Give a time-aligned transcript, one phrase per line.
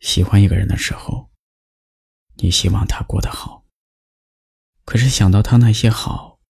[0.00, 1.30] 喜欢一个人的时候，
[2.36, 3.64] 你希望他过得好。
[4.84, 6.40] 可是想到他那些好，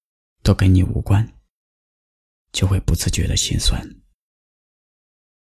[0.43, 1.37] 都跟你无关，
[2.53, 4.01] 就会不自觉的心酸。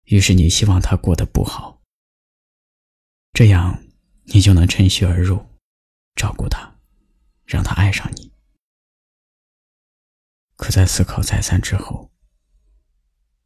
[0.04, 1.82] 于是你希望他过得不好，
[3.32, 3.82] 这样
[4.24, 5.46] 你就能趁虚而入，
[6.14, 6.78] 照顾他，
[7.46, 8.32] 让他爱上你。
[10.56, 12.12] 可在思考再三之后，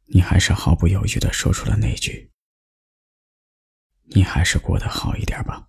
[0.07, 2.29] 你还是毫不犹豫的说出了那句
[4.09, 5.67] ：“你还是过得好一点吧。”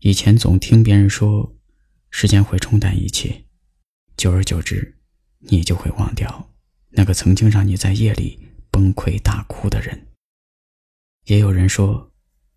[0.00, 1.56] 以前总听别人说，
[2.10, 3.46] 时间会冲淡一切，
[4.16, 4.98] 久而久之，
[5.38, 6.52] 你就会忘掉
[6.90, 10.08] 那个曾经让你在夜里崩溃大哭的人。
[11.24, 12.12] 也有人说，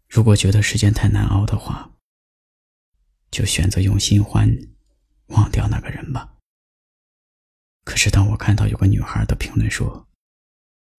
[0.09, 1.95] 如果觉得时间太难熬的话，
[3.31, 4.49] 就选择用新欢
[5.27, 6.35] 忘掉那个人吧。
[7.85, 10.09] 可是当我看到有个女孩的评论说：“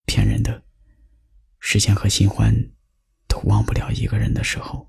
[0.07, 0.65] 骗人的，
[1.61, 2.55] 时间和新欢
[3.27, 4.89] 都忘不了一个人的时候。”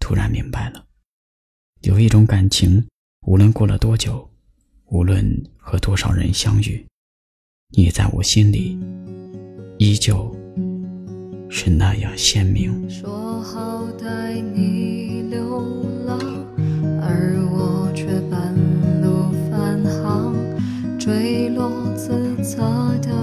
[0.00, 0.84] 突然明白了，
[1.82, 2.86] 有一种感情，
[3.26, 4.28] 无论过了多久，
[4.86, 5.24] 无论
[5.56, 6.84] 和多少人相遇，
[7.76, 8.78] 你在我心里
[9.78, 10.34] 依旧
[11.48, 12.90] 是那样鲜明。
[12.90, 16.18] 说好带你流浪，
[17.00, 18.52] 而我却半
[19.00, 20.34] 路返航，
[20.98, 22.58] 坠落自责
[22.98, 23.21] 的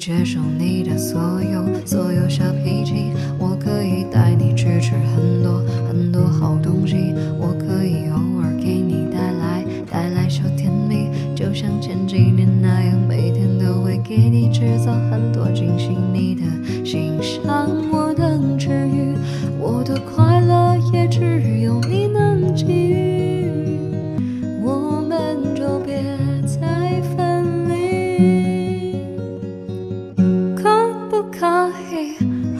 [0.00, 15.90] 接受你的所有所有小脾气，我可以带你去吃很多很多好东西，我可以偶尔给你带来带来小甜蜜，就像前几年那样，每天都会给你制造很多惊喜。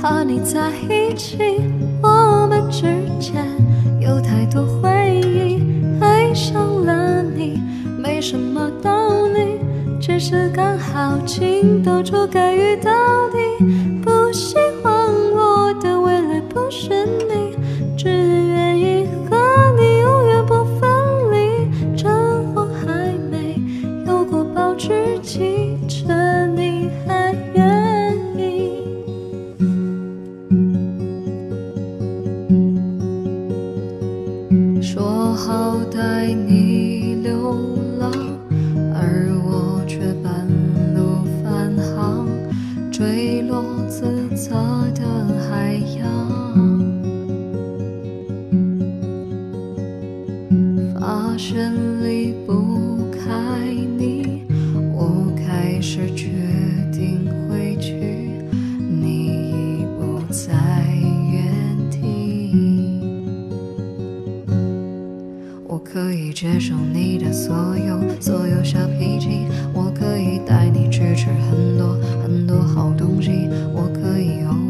[0.02, 1.60] 和你在一起，
[2.02, 2.80] 我们之
[3.20, 3.44] 间
[4.00, 5.60] 有太多回忆。
[6.00, 7.60] 爱上了你，
[7.98, 9.60] 没什么道理，
[10.00, 12.90] 只是刚好情窦初开遇到
[13.34, 14.00] 你。
[14.02, 14.92] 不希望
[15.34, 17.19] 我的未来不是你，
[36.20, 37.56] 为你流
[37.98, 38.12] 浪
[38.94, 40.46] 而我却半
[40.94, 42.28] 路返航
[42.92, 44.54] 坠落自责
[44.94, 45.02] 的
[45.48, 46.04] 海洋。
[51.00, 51.72] 发现
[52.04, 54.44] 离不开你
[54.92, 56.39] 我开始全
[66.70, 69.44] 受你的所有所有小脾气，
[69.74, 74.54] 我可以带你去吃很多很多好东西，我可以偶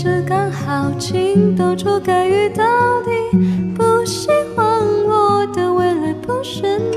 [0.00, 2.62] 是刚好情窦初开遇到
[3.02, 3.74] 你。
[3.74, 4.64] 不喜欢
[5.08, 6.87] 我的未来不是。